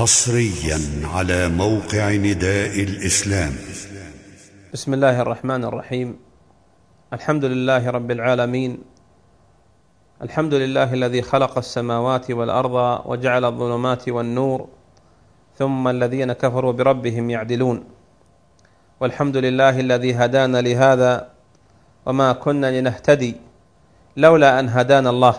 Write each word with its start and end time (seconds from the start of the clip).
حصريا 0.00 0.80
على 1.14 1.48
موقع 1.48 2.10
نداء 2.10 2.72
الإسلام. 2.88 3.52
بسم 4.72 4.94
الله 4.94 5.20
الرحمن 5.20 5.64
الرحيم. 5.64 6.16
الحمد 7.12 7.44
لله 7.44 7.90
رب 7.90 8.10
العالمين. 8.10 8.78
الحمد 10.22 10.54
لله 10.54 10.94
الذي 10.94 11.22
خلق 11.22 11.58
السماوات 11.58 12.30
والأرض 12.30 12.76
وجعل 13.04 13.44
الظلمات 13.44 14.08
والنور 14.08 14.68
ثم 15.58 15.88
الذين 15.88 16.32
كفروا 16.32 16.72
بربهم 16.72 17.30
يعدلون. 17.30 17.84
والحمد 19.00 19.36
لله 19.36 19.80
الذي 19.80 20.14
هدانا 20.14 20.60
لهذا 20.60 21.28
وما 22.06 22.32
كنا 22.32 22.80
لنهتدي 22.80 23.36
لولا 24.16 24.60
أن 24.60 24.68
هدانا 24.68 25.10
الله. 25.10 25.36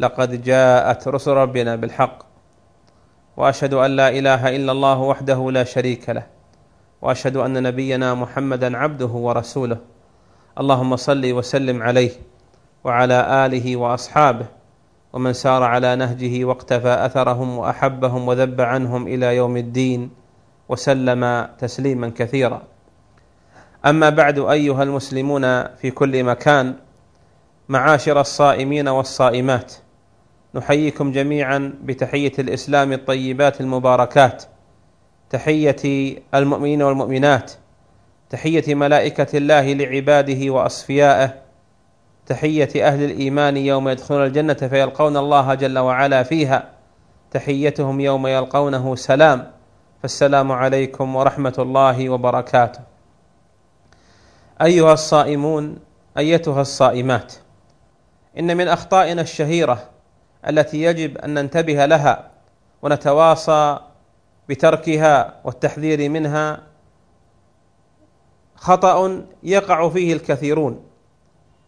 لقد 0.00 0.42
جاءت 0.42 1.08
رسل 1.08 1.30
ربنا 1.30 1.76
بالحق 1.76 2.29
وأشهد 3.40 3.74
أن 3.74 3.96
لا 3.96 4.08
إله 4.08 4.56
إلا 4.56 4.72
الله 4.72 4.98
وحده 5.00 5.50
لا 5.50 5.64
شريك 5.64 6.10
له. 6.10 6.26
وأشهد 7.02 7.36
أن 7.36 7.62
نبينا 7.62 8.14
محمدا 8.14 8.76
عبده 8.76 9.06
ورسوله. 9.06 9.78
اللهم 10.60 10.96
صل 10.96 11.32
وسلم 11.32 11.82
عليه 11.82 12.10
وعلى 12.84 13.46
آله 13.46 13.76
وأصحابه 13.76 14.46
ومن 15.12 15.32
سار 15.32 15.62
على 15.62 15.96
نهجه 15.96 16.44
واقتفى 16.44 17.06
أثرهم 17.06 17.58
وأحبهم 17.58 18.28
وذب 18.28 18.60
عنهم 18.60 19.06
إلى 19.06 19.36
يوم 19.36 19.56
الدين 19.56 20.10
وسلم 20.68 21.48
تسليما 21.58 22.12
كثيرا. 22.16 22.62
أما 23.86 24.08
بعد 24.10 24.38
أيها 24.38 24.82
المسلمون 24.82 25.64
في 25.80 25.90
كل 25.90 26.24
مكان 26.24 26.74
معاشر 27.68 28.20
الصائمين 28.20 28.88
والصائمات 28.88 29.74
نحييكم 30.54 31.12
جميعا 31.12 31.74
بتحية 31.82 32.32
الإسلام 32.38 32.92
الطيبات 32.92 33.60
المباركات 33.60 34.44
تحية 35.30 35.76
المؤمنين 36.34 36.82
والمؤمنات 36.82 37.52
تحية 38.30 38.74
ملائكة 38.74 39.38
الله 39.38 39.72
لعباده 39.72 40.50
وأصفيائه 40.50 41.34
تحية 42.26 42.86
أهل 42.86 43.04
الإيمان 43.04 43.56
يوم 43.56 43.88
يدخلون 43.88 44.26
الجنة 44.26 44.54
فيلقون 44.54 45.16
الله 45.16 45.54
جل 45.54 45.78
وعلا 45.78 46.22
فيها 46.22 46.68
تحيتهم 47.30 48.00
يوم 48.00 48.26
يلقونه 48.26 48.96
سلام 48.96 49.50
فالسلام 50.02 50.52
عليكم 50.52 51.16
ورحمة 51.16 51.54
الله 51.58 52.08
وبركاته. 52.08 52.80
أيها 54.62 54.92
الصائمون 54.92 55.78
أيتها 56.18 56.60
الصائمات 56.60 57.34
إن 58.38 58.56
من 58.56 58.68
أخطائنا 58.68 59.22
الشهيرة 59.22 59.90
التي 60.48 60.82
يجب 60.82 61.18
أن 61.18 61.34
ننتبه 61.34 61.86
لها 61.86 62.30
ونتواصى 62.82 63.78
بتركها 64.48 65.40
والتحذير 65.44 66.08
منها 66.08 66.62
خطأ 68.56 69.26
يقع 69.42 69.88
فيه 69.88 70.12
الكثيرون 70.12 70.84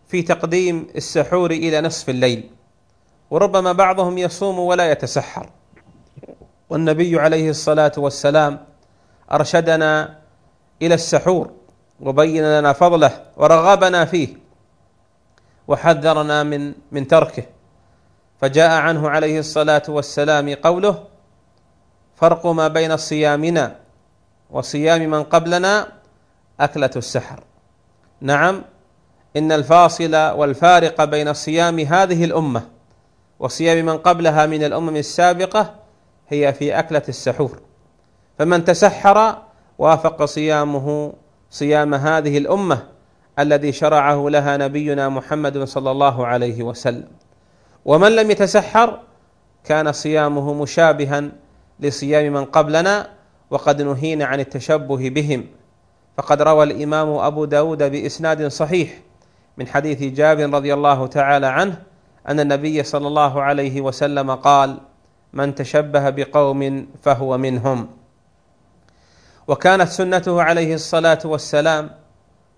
في 0.07 0.23
تقديم 0.23 0.87
السحور 0.97 1.51
إلى 1.51 1.81
نصف 1.81 2.09
الليل 2.09 2.51
وربما 3.31 3.73
بعضهم 3.73 4.19
يصوم 4.19 4.59
ولا 4.59 4.91
يتسحر. 4.91 5.51
والنبي 6.71 7.21
عليه 7.21 7.51
الصلاة 7.51 7.93
والسلام 7.97 8.65
أرشدنا 9.33 10.19
إلى 10.83 10.95
السحور 10.95 11.51
وبين 12.01 12.59
لنا 12.59 12.73
فضله 12.73 13.23
ورغبنا 13.37 14.05
فيه 14.05 14.29
وحذرنا 15.69 16.43
من 16.43 16.75
من 16.93 17.07
تركه. 17.09 17.43
فجاء 18.43 18.71
عنه 18.71 19.11
عليه 19.11 19.39
الصلاة 19.39 19.83
والسلام 19.89 20.55
قوله 20.55 21.05
فرق 22.17 22.47
ما 22.47 22.69
بين 22.69 22.97
صيامنا 22.97 23.77
وصيام 24.51 25.11
من 25.11 25.23
قبلنا 25.23 25.89
أكلة 26.61 26.91
السحر. 26.97 27.45
نعم 28.21 28.63
إن 29.37 29.53
الفاصل 29.53 30.15
والفارق 30.15 31.05
بين 31.05 31.33
صيام 31.33 31.79
هذه 31.79 32.25
الأمة 32.25 32.63
وصيام 33.39 33.87
من 33.87 33.99
قبلها 33.99 34.47
من 34.47 34.65
الأمم 34.65 34.97
السابقة 34.97 35.75
هي 36.29 36.53
في 36.53 36.79
أكلة 36.79 37.03
السحور. 37.09 37.61
فمن 38.39 38.65
تسحر 38.65 39.39
وافق 39.79 40.25
صيامه 40.25 41.13
صيام 41.51 41.95
هذه 41.95 42.39
الأمة 42.39 42.89
الذي 43.39 43.73
شرعه 43.73 44.29
لها 44.29 44.57
نبينا 44.57 45.09
محمد 45.09 45.65
صلى 45.65 45.91
الله 45.91 46.27
عليه 46.27 46.63
وسلم. 46.63 47.22
ومن 47.85 48.17
لم 48.17 48.31
يتسحر 48.31 49.01
كان 49.65 49.93
صيامه 49.93 50.55
مشابها 50.55 51.29
لصيام 51.81 52.33
من 52.33 52.45
قبلنا 52.45 53.11
وقد 53.51 53.83
نهينا 53.83 54.25
عن 54.25 54.41
التشبه 54.41 55.11
بهم. 55.11 55.47
فقد 56.17 56.43
روى 56.43 56.65
الإمام 56.65 57.09
أبو 57.09 57.45
داود 57.45 57.83
بإسناد 57.83 58.47
صحيح 58.47 58.99
من 59.57 59.69
حديث 59.69 60.03
جابر 60.03 60.51
رضي 60.51 60.75
الله 60.75 61.07
تعالى 61.07 61.47
عنه 61.47 61.83
أن 62.29 62.41
النبي 62.41 62.83
صلى 62.83 63.09
الله 63.09 63.43
عليه 63.43 63.81
وسلم 63.81 64.31
قال 64.31 64.79
من 65.33 65.55
تشبه 65.55 66.11
بقوم 66.11 66.87
فهو 67.03 67.39
منهم 67.39 67.89
وكانت 69.49 69.89
سنته 69.89 70.43
عليه 70.43 70.75
الصلاة 70.75 71.19
والسلام 71.25 71.91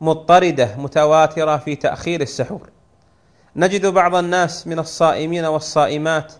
مضطردة 0.00 0.76
متواترة 0.78 1.56
في 1.56 1.76
تأخير 1.76 2.20
السحور. 2.20 2.68
نجد 3.56 3.86
بعض 3.86 4.14
الناس 4.14 4.66
من 4.66 4.78
الصائمين 4.78 5.44
والصائمات 5.44 6.32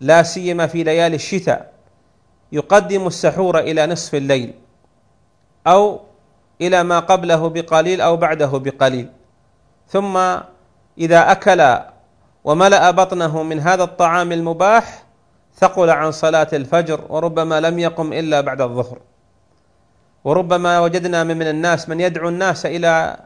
لا 0.00 0.22
سيما 0.22 0.66
في 0.66 0.82
ليالي 0.82 1.16
الشتاء 1.16 1.72
يقدم 2.52 3.06
السحور 3.06 3.58
إلى 3.58 3.86
نصف 3.86 4.14
الليل 4.14 4.54
أو 5.66 6.00
إلى 6.60 6.82
ما 6.82 6.98
قبله 6.98 7.48
بقليل 7.48 8.00
أو 8.00 8.16
بعده 8.16 8.46
بقليل. 8.46 9.10
ثم 9.88 10.16
إذا 10.98 11.32
أكل 11.32 11.78
وملأ 12.44 12.90
بطنه 12.90 13.42
من 13.42 13.60
هذا 13.60 13.84
الطعام 13.84 14.32
المباح 14.32 15.04
ثقل 15.56 15.90
عن 15.90 16.12
صلاة 16.12 16.48
الفجر 16.52 17.00
وربما 17.08 17.60
لم 17.60 17.78
يقم 17.78 18.12
إلا 18.12 18.40
بعد 18.40 18.60
الظهر. 18.60 18.98
وربما 20.24 20.80
وجدنا 20.80 21.24
من 21.24 21.42
الناس 21.42 21.88
من 21.88 22.00
يدعو 22.00 22.28
الناس 22.28 22.66
إلى 22.66 23.16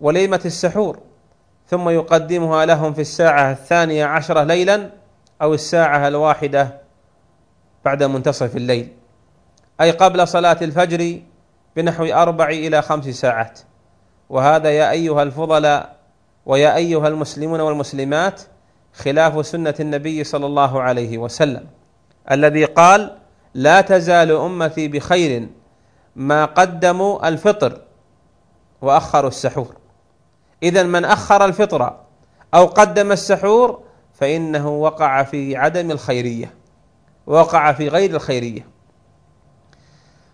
وليمة 0.00 0.40
السحور 0.44 0.98
ثم 1.66 1.88
يقدمها 1.88 2.66
لهم 2.66 2.92
في 2.92 3.00
الساعة 3.00 3.52
الثانية 3.52 4.04
عشرة 4.04 4.42
ليلا 4.42 4.90
أو 5.42 5.54
الساعة 5.54 6.08
الواحدة 6.08 6.80
بعد 7.84 8.02
منتصف 8.02 8.56
الليل. 8.56 8.92
أي 9.80 9.90
قبل 9.90 10.28
صلاة 10.28 10.58
الفجر 10.62 11.20
بنحو 11.76 12.04
أربع 12.04 12.48
إلى 12.48 12.82
خمس 12.82 13.08
ساعات. 13.08 13.60
وهذا 14.28 14.70
يا 14.70 14.90
أيها 14.90 15.22
الفضلاء 15.22 15.96
ويا 16.46 16.76
أيها 16.76 17.08
المسلمون 17.08 17.60
والمسلمات 17.60 18.42
خلاف 18.92 19.46
سنة 19.46 19.74
النبي 19.80 20.24
صلى 20.24 20.46
الله 20.46 20.82
عليه 20.82 21.18
وسلم 21.18 21.66
الذي 22.30 22.64
قال 22.64 23.16
لا 23.54 23.80
تزال 23.80 24.30
أمتي 24.30 24.88
بخير 24.88 25.48
ما 26.16 26.44
قدموا 26.44 27.28
الفطر 27.28 27.80
وأخروا 28.82 29.28
السحور. 29.28 29.81
إذا 30.62 30.82
من 30.82 31.04
أخر 31.04 31.44
الفطر 31.44 31.96
أو 32.54 32.66
قدم 32.66 33.12
السحور 33.12 33.82
فإنه 34.14 34.68
وقع 34.68 35.22
في 35.22 35.56
عدم 35.56 35.90
الخيرية 35.90 36.54
وقع 37.26 37.72
في 37.72 37.88
غير 37.88 38.16
الخيرية. 38.16 38.66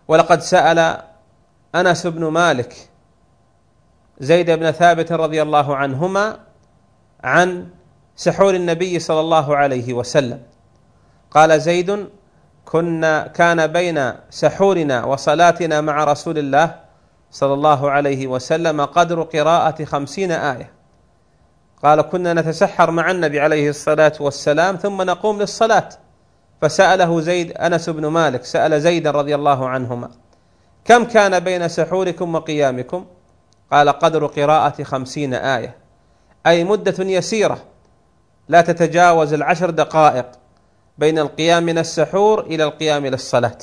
ولقد 0.09 0.41
سأل 0.41 1.03
أنس 1.75 2.06
بن 2.06 2.25
مالك 2.25 2.88
زيد 4.21 4.50
بن 4.50 4.71
ثابت 4.71 5.12
رضي 5.12 5.43
الله 5.43 5.77
عنهما 5.77 6.41
عن 7.25 7.69
سحور 8.17 8.55
النبي 8.55 8.99
صلى 8.99 9.21
الله 9.21 9.56
عليه 9.56 9.93
وسلم. 9.93 10.43
قال 11.31 11.61
زيد 11.61 12.09
كنا 12.65 13.26
كان 13.26 13.67
بين 13.67 14.12
سحورنا 14.31 15.05
وصلاتنا 15.05 15.81
مع 15.81 16.05
رسول 16.05 16.38
الله 16.38 16.88
صلى 17.30 17.54
الله 17.54 17.90
عليه 17.90 18.26
وسلم 18.26 18.84
قدر 18.84 19.22
قراءة 19.22 19.84
خمسين 19.84 20.32
آية. 20.32 20.70
قال 21.82 22.00
كنا 22.00 22.34
نتسحر 22.34 22.90
مع 22.90 23.10
النبي 23.10 23.40
عليه 23.40 23.70
الصلاة 23.70 24.12
والسلام 24.20 24.76
ثم 24.76 25.02
نقوم 25.02 25.40
للصلاة. 25.40 25.88
فسأله 26.62 27.20
زيد 27.20 27.52
أنس 27.52 27.90
بن 27.90 28.06
مالك 28.06 28.44
سأل 28.44 28.80
زيد 28.80 29.06
رضي 29.06 29.34
الله 29.34 29.69
عنهما 29.69 30.10
كم 30.84 31.04
كان 31.04 31.40
بين 31.40 31.69
سحوركم 31.69 32.34
وقيامكم؟ 32.34 33.06
قال 33.72 33.88
قدر 33.88 34.26
قراءة 34.26 34.82
خمسين 34.82 35.34
آية. 35.34 35.76
أي 36.46 36.64
مدة 36.64 37.04
يسيرة. 37.04 37.58
لا 38.48 38.60
تتجاوز 38.60 39.32
العشر 39.32 39.70
دقائق 39.70 40.26
بين 40.98 41.19
القيام 41.19 41.62
من 41.62 41.78
السحور 41.78 42.40
إلى 42.40 42.64
القيام 42.64 43.06
للصلاة. 43.06 43.58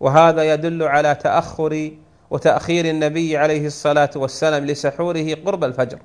وهذا 0.00 0.54
يدل 0.54 0.82
على 0.82 1.14
تأخر 1.14 1.90
وتأخير 2.32 2.84
النبي 2.84 3.36
عليه 3.36 3.66
الصلاة 3.66 4.10
والسلام 4.16 4.66
لسحوره 4.66 5.34
قرب 5.46 5.64
الفجر. 5.64 5.98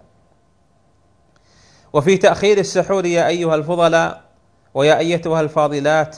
وفي 1.93 2.17
تأخير 2.17 2.57
السحور 2.57 3.05
يا 3.05 3.27
أيها 3.27 3.55
الفضلاء 3.55 4.21
ويا 4.73 4.97
أيتها 4.97 5.41
الفاضلات 5.41 6.17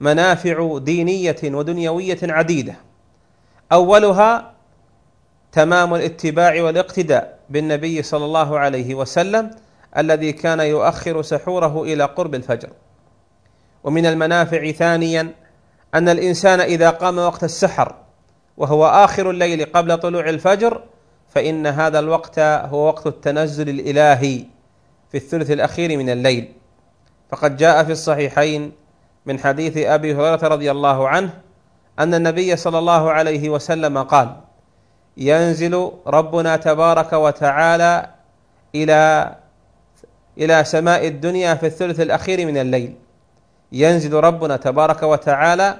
منافع 0.00 0.78
دينية 0.78 1.36
ودنيوية 1.44 2.18
عديدة. 2.22 2.74
أولها 3.72 4.54
تمام 5.52 5.94
الاتباع 5.94 6.62
والاقتداء 6.62 7.38
بالنبي 7.48 8.02
صلى 8.02 8.24
الله 8.24 8.58
عليه 8.58 8.94
وسلم 8.94 9.50
الذي 9.96 10.32
كان 10.32 10.60
يؤخر 10.60 11.22
سحوره 11.22 11.82
إلى 11.82 12.04
قرب 12.04 12.34
الفجر. 12.34 12.70
ومن 13.84 14.06
المنافع 14.06 14.70
ثانيا 14.70 15.34
أن 15.94 16.08
الإنسان 16.08 16.60
إذا 16.60 16.90
قام 16.90 17.18
وقت 17.18 17.44
السحر 17.44 18.09
وهو 18.60 18.86
آخر 18.86 19.30
الليل 19.30 19.64
قبل 19.64 19.98
طلوع 19.98 20.28
الفجر 20.28 20.82
فإن 21.28 21.66
هذا 21.66 21.98
الوقت 21.98 22.38
هو 22.38 22.86
وقت 22.86 23.06
التنزل 23.06 23.68
الإلهي 23.68 24.44
في 25.10 25.16
الثلث 25.16 25.50
الأخير 25.50 25.98
من 25.98 26.10
الليل. 26.10 26.52
فقد 27.30 27.56
جاء 27.56 27.84
في 27.84 27.92
الصحيحين 27.92 28.72
من 29.26 29.38
حديث 29.38 29.76
أبي 29.76 30.14
هريرة 30.14 30.48
رضي 30.48 30.70
الله 30.70 31.08
عنه 31.08 31.30
أن 31.98 32.14
النبي 32.14 32.56
صلى 32.56 32.78
الله 32.78 33.10
عليه 33.10 33.50
وسلم 33.50 33.98
قال 34.02 34.36
ينزل 35.16 35.92
ربنا 36.06 36.56
تبارك 36.56 37.12
وتعالى 37.12 38.10
إلى 38.74 39.34
إلى 40.38 40.64
سماء 40.64 41.06
الدنيا 41.06 41.54
في 41.54 41.66
الثلث 41.66 42.00
الأخير 42.00 42.46
من 42.46 42.56
الليل. 42.56 42.94
ينزل 43.72 44.14
ربنا 44.14 44.56
تبارك 44.56 45.02
وتعالى 45.02 45.76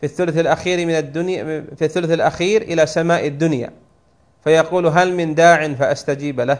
في 0.00 0.06
الثلث 0.06 0.38
الأخير 0.38 0.86
من 0.86 0.94
الدنيا 0.94 1.44
في 1.76 1.84
الثلث 1.84 2.10
الأخير 2.10 2.62
إلى 2.62 2.86
سماء 2.86 3.26
الدنيا. 3.26 3.70
فيقول 4.44 4.86
هل 4.86 5.14
من 5.14 5.34
داع 5.34 5.72
فأستجيب 5.74 6.40
له؟ 6.40 6.58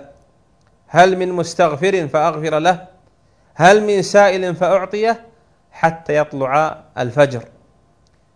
هل 0.87 1.19
من 1.19 1.32
مستغفر 1.32 2.08
فأغفر 2.08 2.58
له؟ 2.58 2.87
هل 3.54 3.82
من 3.84 4.02
سائل 4.02 4.54
فأعطيه؟ 4.54 5.26
حتى 5.70 6.16
يطلع 6.16 6.84
الفجر. 6.98 7.44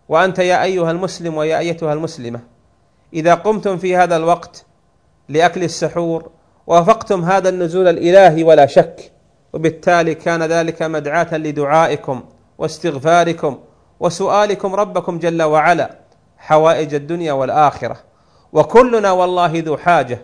وأنت 0.09 0.39
يا 0.39 0.63
أيها 0.63 0.91
المسلم 0.91 1.37
ويا 1.37 1.59
أيتها 1.59 1.93
المسلمة 1.93 2.39
إذا 3.13 3.33
قمتم 3.33 3.77
في 3.77 3.95
هذا 3.95 4.15
الوقت 4.17 4.65
لأكل 5.29 5.63
السحور 5.63 6.29
وافقتم 6.67 7.23
هذا 7.23 7.49
النزول 7.49 7.87
الإلهي 7.87 8.43
ولا 8.43 8.65
شك 8.65 9.11
وبالتالي 9.53 10.15
كان 10.15 10.43
ذلك 10.43 10.81
مدعاة 10.81 11.37
لدعائكم 11.37 12.23
واستغفاركم 12.57 13.59
وسؤالكم 13.99 14.75
ربكم 14.75 15.19
جل 15.19 15.43
وعلا 15.43 15.95
حوائج 16.37 16.93
الدنيا 16.93 17.33
والآخرة. 17.33 17.97
وكلنا 18.53 19.11
والله 19.11 19.51
ذو 19.65 19.77
حاجة 19.77 20.21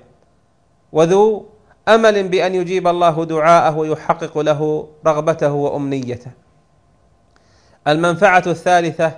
وذو 0.91 1.45
أمل 1.87 2.27
بأن 2.27 2.55
يجيب 2.55 2.87
الله 2.87 3.25
دعاءه 3.25 3.77
ويحقق 3.77 4.37
له 4.37 4.87
رغبته 5.07 5.51
وأمنيته. 5.51 6.31
المنفعة 7.87 8.43
الثالثة 8.47 9.17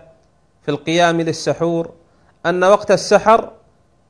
في 0.62 0.72
القيام 0.72 1.22
للسحور 1.22 1.92
أن 2.46 2.64
وقت 2.64 2.92
السحر 2.92 3.52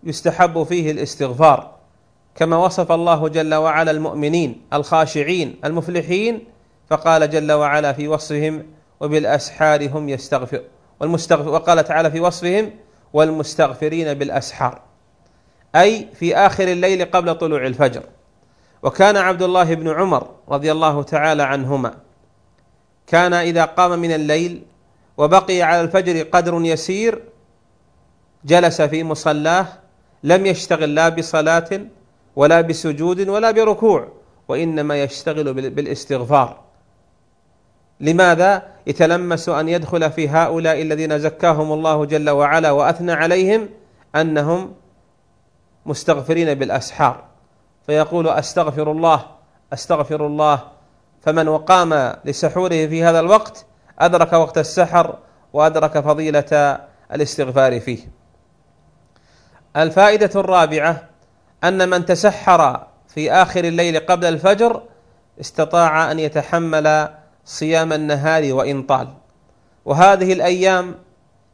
يستحب 0.03 0.63
فيه 0.63 0.91
الاستغفار 0.91 1.71
كما 2.35 2.57
وصف 2.57 2.91
الله 2.91 3.27
جل 3.27 3.53
وعلا 3.53 3.91
المؤمنين 3.91 4.61
الخاشعين 4.73 5.59
المفلحين 5.65 6.45
فقال 6.89 7.29
جل 7.29 7.51
وعلا 7.51 7.93
في 7.93 8.07
وصفهم 8.07 8.63
وبالأسحار 9.03 9.89
هم 9.89 10.09
يستغفر 10.09 10.61
والمستغفر 10.99 11.49
وقال 11.49 11.83
تعالى 11.83 12.11
في 12.11 12.19
وصفهم 12.19 12.71
والمستغفرين 13.13 14.13
بالأسحار. 14.13 14.81
أي 15.75 16.07
في 16.13 16.35
آخر 16.35 16.67
الليل 16.67 17.05
قبل 17.05 17.35
طلوع 17.35 17.65
الفجر. 17.65 18.03
وكان 18.83 19.17
عبد 19.17 19.41
الله 19.41 19.73
بن 19.73 19.89
عمر 19.89 20.27
رضي 20.49 20.71
الله 20.71 21.03
تعالى 21.03 21.43
عنهما 21.43 21.93
كان 23.07 23.33
إذا 23.33 23.65
قام 23.65 23.99
من 23.99 24.11
الليل 24.11 24.63
وبقي 25.17 25.61
على 25.61 25.81
الفجر 25.81 26.23
قدر 26.23 26.61
يسير 26.61 27.23
جلس 28.45 28.81
في 28.81 29.03
مصلاه 29.03 29.65
لم 30.23 30.45
يشتغل 30.45 30.95
لا 30.95 31.09
بصلاة 31.09 31.69
ولا 32.35 32.61
بسجود 32.61 33.27
ولا 33.27 33.51
بركوع 33.51 34.07
وإنما 34.47 35.03
يشتغل 35.03 35.53
بالإستغفار. 35.53 36.63
لماذا؟ 37.99 38.72
يتلمس 38.87 39.49
أن 39.49 39.69
يدخل 39.69 40.11
في 40.11 40.29
هؤلاء 40.29 40.81
الذين 40.81 41.19
زكاهم 41.19 41.73
الله 41.73 42.05
جل 42.05 42.29
وعلا 42.29 42.71
وأثنى 42.71 43.11
عليهم 43.11 43.69
أنهم 44.15 44.73
مستغفرين 45.85 46.53
بالأسحار. 46.53 47.23
فيقول 47.85 48.27
أستغفر 48.27 48.91
الله 48.91 49.25
أستغفر 49.73 50.27
الله. 50.27 50.59
فمن 51.21 51.47
وقام 51.47 52.13
لسحوره 52.25 52.87
في 52.87 53.03
هذا 53.03 53.19
الوقت 53.19 53.65
أدرك 53.99 54.33
وقت 54.33 54.57
السحر 54.57 55.17
وأدرك 55.53 55.99
فضيلة 55.99 56.79
الاستغفار 57.13 57.79
فيه. 57.79 57.99
الفائدة 59.77 60.39
الرابعة 60.39 61.03
أن 61.63 61.89
من 61.89 62.05
تسحر 62.05 62.87
في 63.07 63.31
آخر 63.31 63.63
الليل 63.63 63.99
قبل 63.99 64.25
الفجر 64.25 64.83
استطاع 65.41 66.11
أن 66.11 66.19
يتحمل 66.19 67.09
صيام 67.45 67.93
النهار 67.93 68.53
وإن 68.53 68.83
طال. 68.83 69.07
وهذه 69.85 70.33
الأيام 70.33 70.95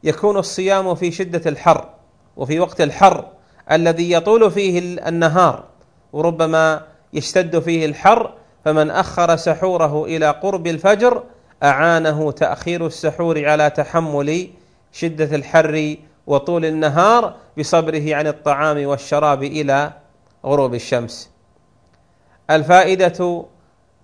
يكون 0.04 0.36
الصيام 0.36 0.94
في 0.94 1.10
شدة 1.10 1.50
الحر 1.50 1.88
وفي 2.36 2.60
وقت 2.60 2.80
الحر 2.80 3.24
الذي 3.72 4.12
يطول 4.12 4.50
فيه 4.50 4.78
النهار 5.08 5.64
وربما 6.12 6.82
يشتد 7.12 7.58
فيه 7.58 7.86
الحر 7.86 8.34
فمن 8.64 8.90
أخر 8.90 9.36
سحوره 9.36 10.04
إلى 10.04 10.30
قرب 10.30 10.66
الفجر 10.66 11.22
أعانه 11.62 12.32
تأخير 12.32 12.86
السحور 12.86 13.48
على 13.48 13.70
تحمل 13.70 14.48
شدة 14.92 15.36
الحر 15.36 15.96
وطول 16.26 16.64
النهار 16.64 17.34
بصبره 17.58 18.14
عن 18.14 18.26
الطعام 18.26 18.86
والشراب 18.86 19.42
إلى 19.42 19.92
غروب 20.46 20.74
الشمس. 20.74 21.30
الفائدة 22.50 23.44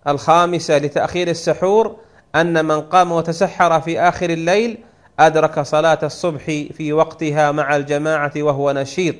الخامسة 0.08 0.78
لتأخير 0.78 1.28
السحور 1.28 1.96
أن 2.34 2.64
من 2.64 2.80
قام 2.80 3.12
وتسحر 3.12 3.80
في 3.80 4.00
آخر 4.00 4.30
الليل 4.30 4.78
أدرك 5.18 5.60
صلاة 5.60 5.98
الصبح 6.02 6.44
في 6.72 6.92
وقتها 6.92 7.52
مع 7.52 7.76
الجماعة 7.76 8.32
وهو 8.36 8.72
نشيط 8.72 9.16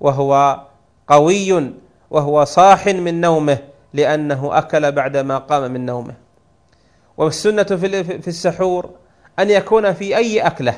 وهو 0.00 0.60
قوي 1.08 1.72
وهو 2.10 2.44
صاح 2.44 2.86
من 2.86 3.20
نومه 3.20 3.58
لأنه 3.92 4.58
أكل 4.58 4.92
بعدما 4.92 5.38
قام 5.38 5.70
من 5.70 5.86
نومه. 5.86 6.14
والسنة 7.16 7.62
في 7.62 8.28
السحور 8.28 8.90
أن 9.38 9.50
يكون 9.50 9.92
في 9.92 10.16
أي 10.16 10.40
أكلة 10.40 10.74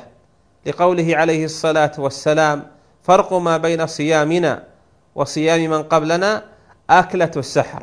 لقوله 0.67 1.17
عليه 1.17 1.44
الصلاة 1.44 1.93
والسلام 1.98 2.67
فرق 3.03 3.32
ما 3.32 3.56
بين 3.56 3.86
صيامنا 3.86 4.62
وصيام 5.15 5.70
من 5.70 5.82
قبلنا 5.82 6.44
أكلة 6.91 7.31
السحر 7.36 7.82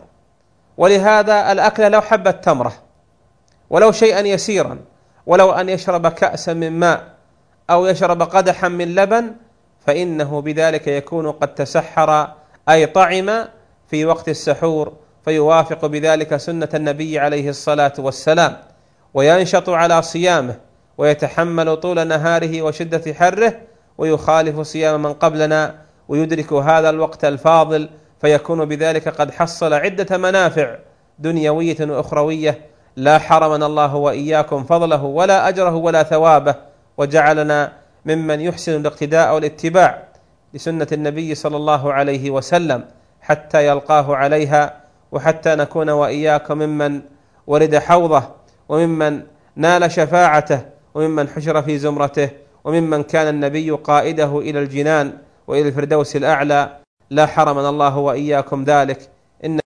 ولهذا 0.78 1.52
الاكله 1.52 1.88
لو 1.88 2.02
حبه 2.02 2.32
تمره 2.32 2.74
ولو 3.70 3.92
شيئا 3.92 4.20
يسيرا 4.20 4.80
ولو 5.26 5.52
أن 5.52 5.70
يشرب 5.70 6.08
كاسا 6.08 6.54
من 6.54 6.72
ماء 6.72 7.04
أو 7.70 7.86
يشرب 7.86 8.22
قدحا 8.22 8.68
من 8.68 8.96
لبن 8.96 9.36
فإنه 9.86 10.42
بذلك 10.42 10.88
يكون 10.88 11.32
قد 11.32 11.56
تسحر 11.56 12.28
أي 12.70 12.86
طعم 12.86 13.32
في 13.88 14.06
وقت 14.06 14.30
السحور 14.30 14.94
فيوافق 15.26 15.86
بذلك 15.86 16.38
سنة 16.38 16.70
النبي 16.74 17.20
عليه 17.20 17.50
الصلاة 17.50 17.94
والسلام. 18.00 18.58
وينشط 19.14 19.70
على 19.70 20.02
صيامه 20.02 20.56
ويتحمل 20.98 21.78
طول 21.78 22.08
نهاره 22.08 22.62
وشدة 22.62 23.14
حره 23.14 23.54
ويخالف 23.98 24.60
صيام 24.60 25.02
من 25.02 25.14
قبلنا 25.14 25.76
ويدرك 26.08 26.54
هذا 26.54 26.90
الوقت 26.90 27.26
الفاضل 27.26 27.90
فيكون 28.26 28.66
بذلك 28.66 29.10
قد 29.10 29.32
حصل 29.32 29.74
عدة 29.74 30.18
منافع 30.18 30.76
دنيوية 31.20 31.78
وأخروية. 31.82 32.62
لا 32.96 33.18
حرمنا 33.18 33.66
الله 33.66 33.96
وإياكم 33.96 34.64
فضله 34.64 35.04
ولا 35.04 35.50
أجره 35.50 35.76
ولا 35.76 36.04
ثوابه 36.04 36.56
وجعلنا 36.98 37.72
ممن 38.06 38.42
يحسن 38.42 38.76
الاقتداء 38.82 39.36
والاتباع 39.36 40.04
لسنة 40.54 40.88
النبي 40.92 41.36
صلى 41.36 41.58
الله 41.58 41.94
عليه 41.94 42.32
وسلم 42.32 42.86
حتى 43.22 43.68
يلقاه 43.68 44.16
عليها 44.16 44.74
وحتى 45.12 45.56
نكون 45.56 45.90
واياكم 45.90 46.58
ممن 46.58 47.02
ورد 47.48 47.76
حوضه 47.76 48.24
وممن 48.70 49.22
نال 49.56 49.92
شفاعته 49.92 50.62
وممن 50.96 51.28
حشر 51.28 51.62
في 51.62 51.78
زمرته 51.78 52.30
وممن 52.64 53.04
كان 53.04 53.28
النبي 53.28 53.72
قائده 53.72 54.40
إلى 54.40 54.60
الجنان 54.60 55.14
وإلى 55.48 55.68
الفردوس 55.68 56.16
الأعلى. 56.16 56.85
لا 57.10 57.26
حرمنا 57.26 57.70
الله 57.70 57.98
وإياكم 57.98 58.64
ذلك. 58.64 59.10
ان 59.46 59.60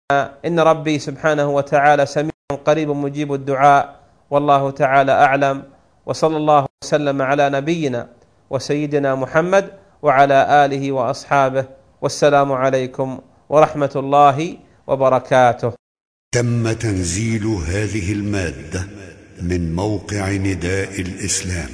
إن 0.45 0.59
ربي 0.59 0.99
سبحانه 0.99 1.49
وتعالى 1.49 2.05
سميع 2.05 2.31
قريب 2.65 2.89
مجيب 2.89 3.33
الدعاء. 3.33 3.99
والله 4.31 4.71
تعالى 4.71 5.11
أعلم. 5.11 5.63
وصلى 6.05 6.37
الله 6.37 6.65
وسلم 6.83 7.21
على 7.21 7.49
نبينا 7.49 8.07
وسيدنا 8.49 9.15
محمد 9.15 9.69
وعلى 10.01 10.65
آله 10.65 10.91
وأصحابه. 10.91 11.65
والسلام 12.01 12.51
عليكم 12.51 13.19
ورحمة 13.49 13.91
الله 13.95 14.57
وبركاته. 14.87 15.73
تم 16.31 16.71
تنزيل 16.71 17.45
هذه 17.45 18.13
المادة 18.13 18.87
من 19.41 19.75
موقع 19.75 20.31
نداء 20.31 21.01
الإسلام. 21.01 21.69